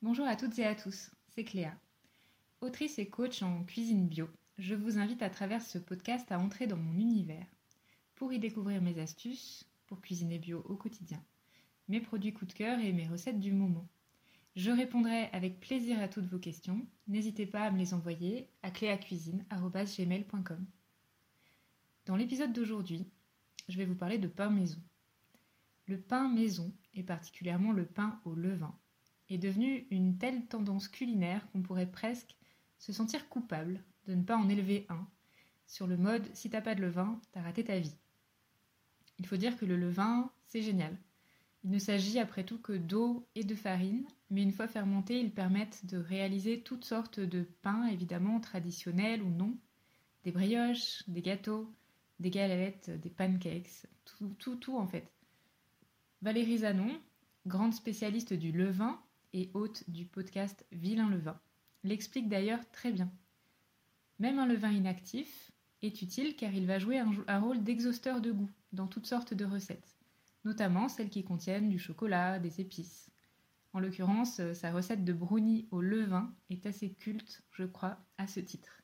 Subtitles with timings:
[0.00, 1.76] Bonjour à toutes et à tous, c'est Cléa.
[2.60, 6.68] Autrice et coach en cuisine bio, je vous invite à travers ce podcast à entrer
[6.68, 7.48] dans mon univers
[8.14, 11.20] pour y découvrir mes astuces pour cuisiner bio au quotidien,
[11.88, 13.88] mes produits coup de cœur et mes recettes du moment.
[14.54, 16.86] Je répondrai avec plaisir à toutes vos questions.
[17.08, 20.64] N'hésitez pas à me les envoyer à cléacuisine.gmail.com.
[22.06, 23.04] Dans l'épisode d'aujourd'hui,
[23.68, 24.80] je vais vous parler de pain maison.
[25.86, 28.78] Le pain maison, et particulièrement le pain au levain,
[29.28, 32.36] est devenu une telle tendance culinaire qu'on pourrait presque
[32.78, 35.06] se sentir coupable de ne pas en élever un,
[35.66, 37.96] sur le mode si t'as pas de levain, t'as raté ta vie.
[39.18, 40.96] Il faut dire que le levain, c'est génial.
[41.64, 45.32] Il ne s'agit après tout que d'eau et de farine, mais une fois fermentés, ils
[45.32, 49.56] permettent de réaliser toutes sortes de pains, évidemment traditionnels ou non,
[50.24, 51.72] des brioches, des gâteaux,
[52.20, 55.12] des galettes, des pancakes, tout, tout, tout en fait.
[56.22, 57.00] Valérie Zanon,
[57.46, 59.00] grande spécialiste du levain,
[59.32, 61.40] et hôte du podcast Vilain Levain,
[61.84, 63.10] l'explique d'ailleurs très bien.
[64.18, 65.52] Même un levain inactif
[65.82, 69.44] est utile car il va jouer un, rôle d'exhausteur de goût dans toutes sortes de
[69.44, 69.96] recettes,
[70.44, 73.10] notamment celles qui contiennent du chocolat, des épices.
[73.72, 78.26] En l'occurrence, euh, sa recette de brownie au levain est assez culte, je crois, à
[78.26, 78.82] ce titre.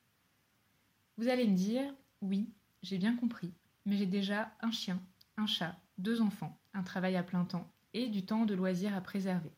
[1.17, 1.83] Vous allez me dire,
[2.21, 2.49] oui,
[2.83, 3.51] j'ai bien compris,
[3.85, 5.01] mais j'ai déjà un chien,
[5.37, 9.01] un chat, deux enfants, un travail à plein temps et du temps de loisirs à
[9.01, 9.51] préserver.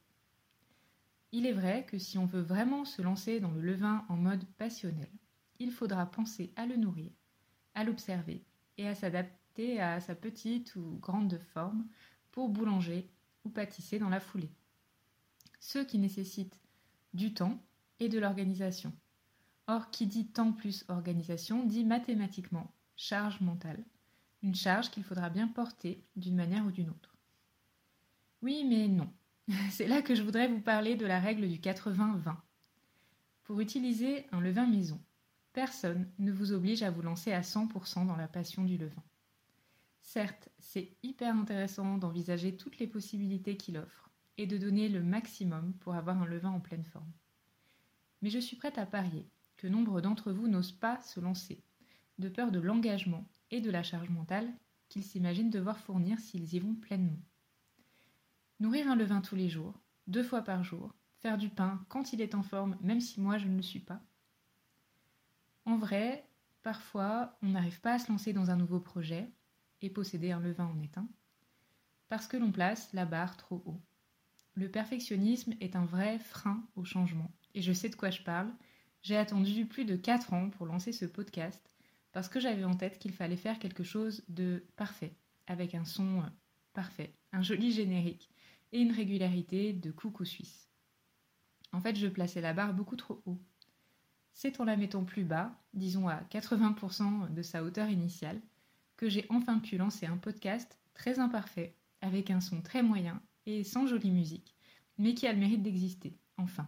[1.32, 4.46] Il est vrai que si on veut vraiment se lancer dans le levain en mode
[4.58, 5.10] passionnel,
[5.60, 7.12] il faudra penser à le nourrir,
[7.74, 8.46] à l'observer
[8.78, 11.86] et à s'adapter à sa petite ou grande forme
[12.32, 13.10] pour boulanger
[13.44, 14.52] ou pâtisser dans la foulée.
[15.60, 16.62] Ce qui nécessite
[17.14, 17.60] du temps
[18.00, 18.94] et de l'organisation.
[19.68, 23.84] Or, qui dit temps plus organisation dit mathématiquement charge mentale,
[24.44, 27.18] une charge qu'il faudra bien porter d'une manière ou d'une autre.
[28.42, 29.12] Oui, mais non.
[29.72, 32.36] C'est là que je voudrais vous parler de la règle du 80-20.
[33.44, 35.00] Pour utiliser un levain maison,
[35.54, 39.04] personne ne vous oblige à vous lancer à 100% dans la passion du levain.
[40.02, 45.74] Certes, c'est hyper intéressant d'envisager toutes les possibilités qu'il offre et de donner le maximum
[45.80, 47.12] pour avoir un levain en pleine forme.
[48.22, 51.64] Mais je suis prête à parier que nombre d'entre vous n'osent pas se lancer,
[52.20, 54.52] de peur de l'engagement et de la charge mentale
[54.90, 57.20] qu'ils s'imaginent devoir fournir s'ils y vont pleinement.
[58.60, 62.22] Nourrir un levain tous les jours, deux fois par jour, faire du pain quand il
[62.22, 64.02] est en forme, même si moi je ne le suis pas.
[65.66, 66.28] En vrai,
[66.64, 69.30] parfois, on n'arrive pas à se lancer dans un nouveau projet,
[69.82, 71.08] et posséder un levain en est un,
[72.10, 73.82] parce que l'on place la barre trop haut.
[74.56, 78.52] Le perfectionnisme est un vrai frein au changement, et je sais de quoi je parle.
[79.04, 81.76] J'ai attendu plus de 4 ans pour lancer ce podcast,
[82.12, 86.22] parce que j'avais en tête qu'il fallait faire quelque chose de parfait, avec un son
[86.22, 86.28] euh,
[86.74, 88.32] parfait, un joli générique,
[88.72, 90.70] et une régularité de coucou suisse.
[91.72, 93.40] En fait, je plaçais la barre beaucoup trop haut.
[94.34, 98.42] C'est en la mettant plus bas, disons à 80% de sa hauteur initiale,
[98.96, 103.64] que j'ai enfin pu lancer un podcast très imparfait, avec un son très moyen et
[103.64, 104.56] sans jolie musique,
[104.98, 106.68] mais qui a le mérite d'exister, enfin.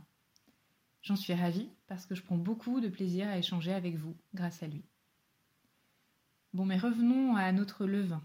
[1.02, 4.64] J'en suis ravie parce que je prends beaucoup de plaisir à échanger avec vous grâce
[4.64, 4.84] à lui.
[6.54, 8.22] Bon, mais revenons à notre levain.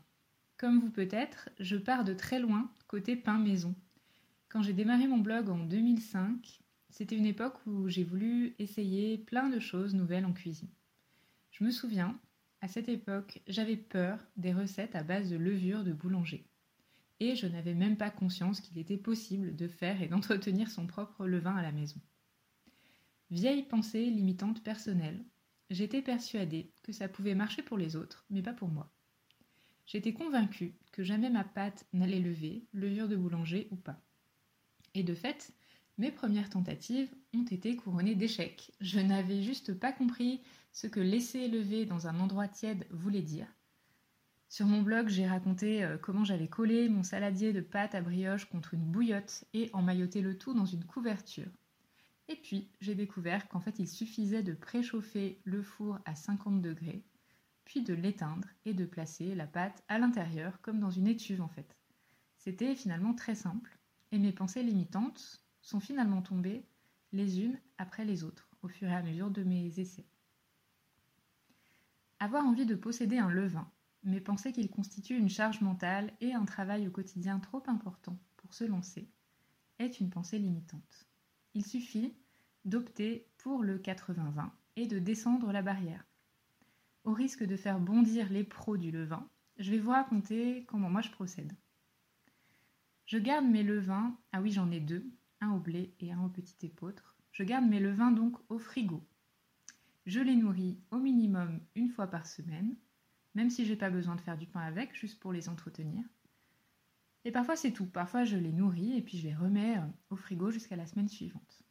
[0.57, 3.75] Comme vous peut-être, je pars de très loin côté pain maison.
[4.49, 6.61] Quand j'ai démarré mon blog en 2005,
[6.91, 10.71] c'était une époque où j'ai voulu essayer plein de choses nouvelles en cuisine.
[11.51, 12.21] Je me souviens,
[12.61, 16.47] à cette époque, j'avais peur des recettes à base de levure de boulanger.
[17.19, 21.27] Et je n'avais même pas conscience qu'il était possible de faire et d'entretenir son propre
[21.27, 22.01] levain à la maison.
[23.31, 25.25] Vieille pensée limitante personnelle,
[25.69, 28.94] j'étais persuadée que ça pouvait marcher pour les autres, mais pas pour moi.
[29.87, 34.01] J'étais convaincue que jamais ma pâte n'allait lever, levure de boulanger ou pas.
[34.95, 35.53] Et de fait,
[35.99, 38.73] mes premières tentatives ont été couronnées d'échecs.
[38.81, 40.41] Je n'avais juste pas compris
[40.73, 43.47] ce que laisser lever dans un endroit tiède voulait dire.
[44.49, 48.45] Sur mon blog, j'ai raconté euh, comment j'avais collé mon saladier de pâte à brioche
[48.47, 51.51] contre une bouillotte et emmailloté le tout dans une couverture.
[52.29, 57.03] Et puis, j'ai découvert qu'en fait, il suffisait de préchauffer le four à 50 degrés
[57.65, 61.49] puis de l'éteindre et de placer la pâte à l'intérieur comme dans une étuve en
[61.49, 61.77] fait.
[62.39, 63.79] C'était finalement très simple
[64.13, 66.65] et mes pensées limitantes sont finalement tombées
[67.13, 70.07] les unes après les autres au fur et à mesure de mes essais.
[72.21, 73.71] Avoir envie de posséder un levain,
[74.03, 78.55] mais penser qu'il constitue une charge mentale et un travail au quotidien trop important pour
[78.55, 79.09] se lancer,
[79.79, 81.09] est une pensée limitante.
[81.55, 82.15] Il suffit
[82.65, 86.05] d'opter pour le 80-20 et de descendre la barrière.
[87.05, 89.29] Au risque de faire bondir les pros du levain,
[89.59, 91.53] je vais vous raconter comment moi je procède.
[93.05, 95.07] Je garde mes levains, ah oui j'en ai deux,
[95.43, 97.19] un au blé et un au petit épeautre.
[97.33, 99.07] Je garde mes levains donc au frigo.
[100.07, 102.75] Je les nourris au minimum une fois par semaine,
[103.35, 106.03] même si j'ai pas besoin de faire du pain avec, juste pour les entretenir.
[107.27, 110.17] Et parfois c'est tout, parfois je les nourris et puis je les remets euh, au
[110.17, 111.63] frigo jusqu'à la semaine suivante.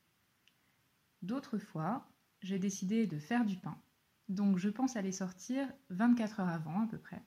[1.23, 2.07] D'autres fois,
[2.41, 3.81] j'ai décidé de faire du pain,
[4.29, 7.21] donc je pense à les sortir 24 heures avant à peu près,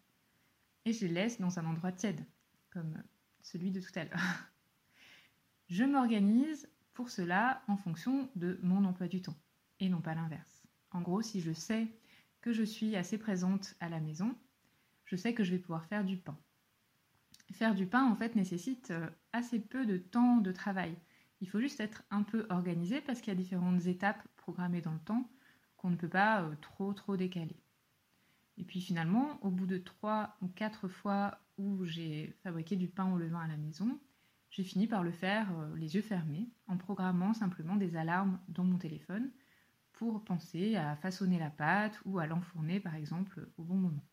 [0.85, 2.25] et je les laisse dans un endroit tiède,
[2.71, 3.03] comme
[3.43, 4.21] celui de tout à l'heure.
[5.69, 9.37] Je m'organise pour cela en fonction de mon emploi du temps,
[9.81, 10.63] et non pas l'inverse.
[10.93, 11.89] En gros, si je sais
[12.41, 14.37] que je suis assez présente à la maison,
[15.05, 16.39] je sais que je vais pouvoir faire du pain.
[17.53, 20.97] Faire du pain, en fait, nécessite euh, assez peu de temps de travail.
[21.41, 24.93] Il faut juste être un peu organisé parce qu'il y a différentes étapes programmées dans
[24.93, 25.29] le temps
[25.77, 27.57] qu'on ne peut pas euh, trop trop décaler.
[28.59, 33.13] Et puis finalement, au bout de trois ou quatre fois où j'ai fabriqué du pain
[33.13, 33.99] au levain à la maison,
[34.51, 38.65] j'ai fini par le faire euh, les yeux fermés, en programmant simplement des alarmes dans
[38.65, 39.31] mon téléphone
[39.93, 44.05] pour penser à façonner la pâte ou à l'enfourner par exemple au bon moment.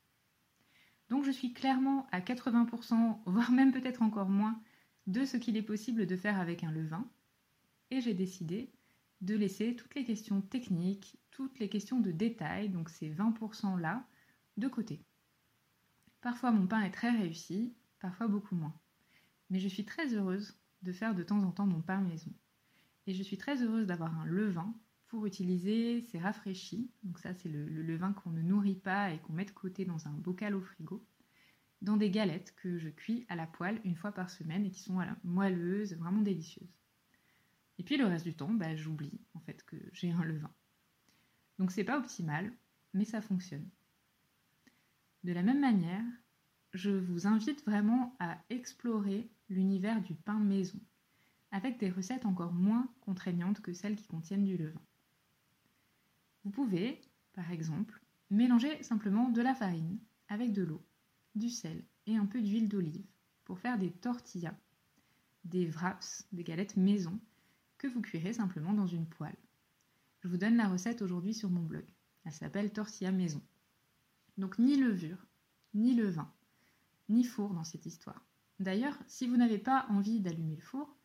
[1.09, 4.59] Donc je suis clairement à 80%, voire même peut-être encore moins,
[5.07, 7.05] de ce qu'il est possible de faire avec un levain,
[7.91, 8.73] et j'ai décidé
[9.23, 14.05] de laisser toutes les questions techniques, toutes les questions de détail, donc ces 20% là,
[14.57, 15.01] de côté.
[16.19, 18.77] Parfois mon pain est très réussi, parfois beaucoup moins.
[19.49, 22.31] Mais je suis très heureuse de faire de temps en temps mon pain maison.
[23.07, 24.75] Et je suis très heureuse d'avoir un levain
[25.07, 26.91] pour utiliser ces rafraîchis.
[27.03, 30.05] Donc ça c'est le, levain qu'on ne nourrit pas et qu'on met de côté dans
[30.07, 31.05] un bocal au frigo.
[31.81, 34.81] Dans des galettes que je cuis à la poêle une fois par semaine et qui
[34.81, 36.82] sont moelleuses, vraiment délicieuses.
[37.79, 40.53] Et puis le reste du temps, bah, j'oublie en fait que j'ai un levain.
[41.59, 42.51] Donc c'est pas optimal,
[42.93, 43.67] mais ça fonctionne.
[45.23, 46.03] De la même manière,
[46.73, 50.79] je vous invite vraiment à explorer l'univers du pain maison,
[51.51, 54.81] avec des recettes encore moins contraignantes que celles qui contiennent du levain.
[56.43, 56.99] Vous pouvez,
[57.33, 60.83] par exemple, mélanger simplement de la farine avec de l'eau,
[61.35, 63.05] du sel et un peu d'huile d'olive
[63.45, 64.57] pour faire des tortillas,
[65.45, 67.19] des wraps, des galettes maison
[67.87, 69.35] vous cuirez simplement dans une poêle.
[70.21, 71.85] Je vous donne la recette aujourd'hui sur mon blog.
[72.25, 73.41] Elle s'appelle tortilla maison.
[74.37, 75.25] Donc ni levure,
[75.73, 76.31] ni levain,
[77.09, 78.25] ni four dans cette histoire.
[78.59, 80.95] D'ailleurs, si vous n'avez pas envie d'allumer le four,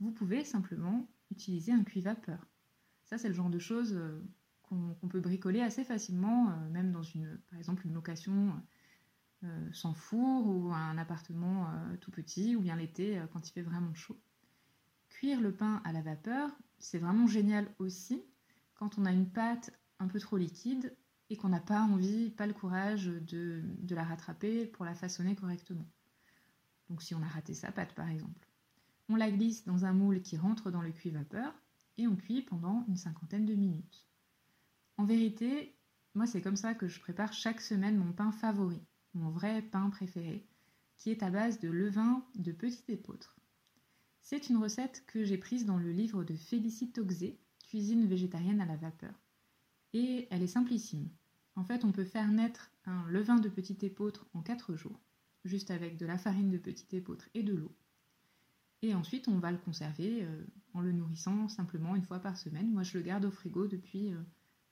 [0.00, 2.46] vous pouvez simplement utiliser un cuit-vapeur.
[3.04, 4.22] Ça, c'est le genre de choses euh,
[4.62, 8.54] qu'on peut bricoler assez facilement, euh, même dans une, par exemple, une location
[9.42, 11.66] euh, sans four ou un appartement
[12.00, 14.20] tout petit, ou bien l'été quand il fait vraiment chaud.
[15.20, 18.24] Cuire le pain à la vapeur, c'est vraiment génial aussi
[18.72, 20.96] quand on a une pâte un peu trop liquide
[21.28, 25.86] et qu'on n'a pas envie, pas le courage de, la rattraper pour la façonner correctement.
[26.88, 28.48] Donc si on a raté sa pâte par exemple.
[29.10, 31.52] On la glisse dans un moule qui rentre dans le cuit vapeur
[31.98, 34.08] et on cuit pendant une cinquantaine de minutes.
[34.96, 35.76] En vérité,
[36.14, 38.80] moi c'est comme ça que je prépare chaque semaine mon pain favori,
[39.12, 40.48] mon vrai pain préféré,
[40.96, 43.36] qui est à base de levain de petit épeautre.
[44.22, 48.66] C'est une recette que j'ai prise dans le livre de Félicie Toxé, Cuisine végétarienne à
[48.66, 49.14] la vapeur.
[49.92, 51.08] Et elle est simplissime.
[51.56, 55.00] En fait, on peut faire naître un levain de petit épeautre en 4 jours,
[55.44, 57.74] juste avec de la farine de petit épeautre et de l'eau.
[58.82, 62.72] Et ensuite, on va le conserver euh, en le nourrissant simplement une fois par semaine.
[62.72, 64.22] Moi, je le garde au frigo depuis euh,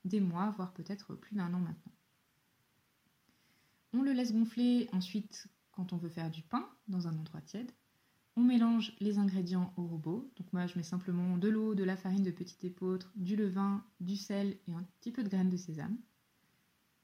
[0.05, 1.93] des mois, voire peut-être plus d'un an maintenant.
[3.93, 7.71] On le laisse gonfler ensuite quand on veut faire du pain dans un endroit tiède.
[8.39, 10.31] On mélange les ingrédients au robot.
[10.37, 13.83] Donc moi je mets simplement de l'eau, de la farine de petit épeautre, du levain,
[13.99, 15.97] du sel et un petit peu de graines de sésame.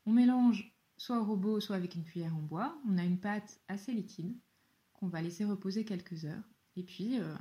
[0.05, 2.79] On mélange soit au robot, soit avec une cuillère en bois.
[2.87, 4.33] On a une pâte assez liquide
[4.93, 6.49] qu'on va laisser reposer quelques heures.
[6.77, 7.35] Et puis, euh,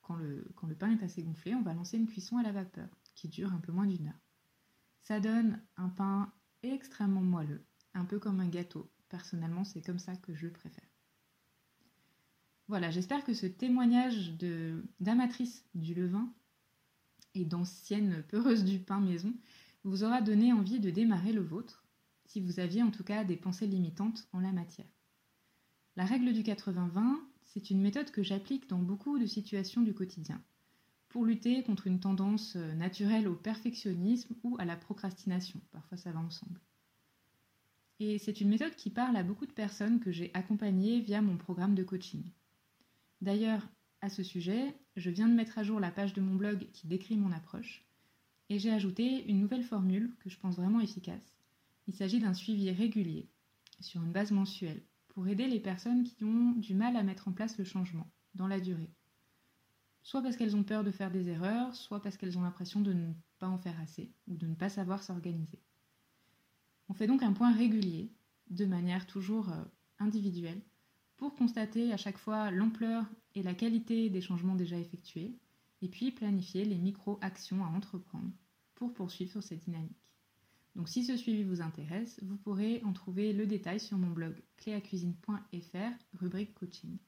[0.00, 2.52] quand, le, quand, le, pain est assez gonflé, on va lancer une cuisson à la
[2.52, 4.22] vapeur qui dure un peu moins d'une heure.
[5.02, 8.90] Ça donne un pain extrêmement moelleux, un peu comme un gâteau.
[9.10, 10.95] Personnellement, c'est comme ça que je le préfère.
[12.68, 14.32] Voilà, j'espère que ce témoignage
[14.98, 16.32] d'amatrice du levain
[17.34, 19.32] et d'ancienne peureuse du pain maison
[19.84, 21.84] vous aura donné envie de démarrer le vôtre
[22.24, 24.88] si vous aviez en tout cas des pensées limitantes en la matière.
[25.94, 30.42] La règle du 80-20, c'est une méthode que j'applique dans beaucoup de situations du quotidien,
[31.08, 35.60] pour lutter contre une tendance euh, naturelle au perfectionnisme ou à la procrastination.
[35.70, 36.60] Parfois ça va ensemble.
[38.00, 41.36] Et c'est une méthode qui parle à beaucoup de personnes que j'ai accompagnées via mon
[41.36, 42.24] programme de coaching.
[43.20, 43.66] D'ailleurs,
[44.00, 46.86] à ce sujet, je viens de mettre à jour la page de mon blog qui
[46.86, 47.84] décrit mon approche,
[48.48, 51.36] et j'ai ajouté une nouvelle formule que je pense vraiment efficace,
[51.86, 53.28] il s'agit d'un suivi régulier,
[53.80, 57.32] sur une base mensuelle, pour aider les personnes qui ont du mal à mettre en
[57.32, 58.90] place le changement, dans la durée.
[60.02, 62.92] soit parce qu'elles ont peur de faire des erreurs, soit parce qu'elles ont l'impression de
[62.92, 65.60] ne pas en faire assez ou de ne pas savoir s'organiser.
[66.88, 68.12] On fait donc un point régulier,
[68.50, 69.64] de manière toujours euh,
[69.98, 70.62] individuelle,
[71.16, 73.04] pour constater à chaque fois l'ampleur
[73.34, 75.38] et la qualité des changements déjà effectués,
[75.82, 78.30] et puis planifier les micro-actions à entreprendre
[78.74, 80.06] pour poursuivre cette dynamique.
[80.74, 84.34] Donc si ce suivi vous intéresse, vous pourrez en trouver le détail sur mon blog
[84.58, 86.98] cléacuisine.fr, rubrique coaching.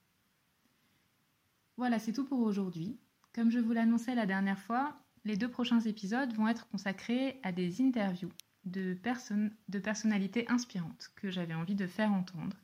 [1.76, 2.98] Voilà, c'est tout pour aujourd'hui.
[3.34, 7.52] Comme je vous l'annonçais la dernière fois, les deux prochains épisodes vont être consacrés à
[7.52, 8.32] des interviews
[8.64, 12.56] de personnes, de personnalités inspirantes que j'avais envie de faire entendre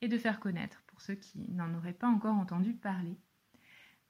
[0.00, 3.16] et de faire connaître pour ceux qui n'en auraient pas encore entendu parler.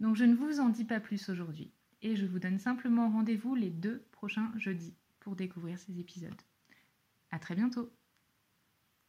[0.00, 3.54] Donc je ne vous en dis pas plus aujourd'hui et je vous donne simplement rendez-vous
[3.54, 6.40] les deux prochains jeudis pour découvrir ces épisodes.
[7.30, 7.90] À très bientôt!